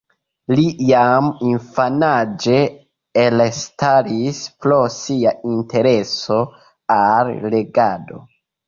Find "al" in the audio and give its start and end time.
7.01-7.37